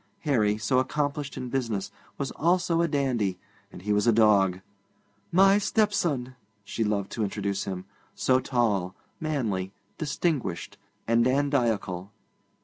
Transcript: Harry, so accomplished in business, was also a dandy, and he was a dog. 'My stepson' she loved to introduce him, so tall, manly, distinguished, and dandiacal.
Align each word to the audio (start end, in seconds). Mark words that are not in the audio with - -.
Harry, 0.21 0.57
so 0.57 0.79
accomplished 0.79 1.37
in 1.37 1.47
business, 1.47 1.91
was 2.17 2.31
also 2.31 2.81
a 2.81 2.87
dandy, 2.87 3.37
and 3.71 3.83
he 3.83 3.93
was 3.93 4.07
a 4.07 4.11
dog. 4.11 4.59
'My 5.31 5.59
stepson' 5.59 6.33
she 6.63 6.83
loved 6.83 7.11
to 7.11 7.23
introduce 7.23 7.65
him, 7.65 7.85
so 8.15 8.39
tall, 8.39 8.95
manly, 9.19 9.73
distinguished, 9.99 10.79
and 11.07 11.23
dandiacal. 11.23 12.09